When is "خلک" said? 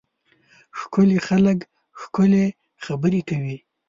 1.27-1.59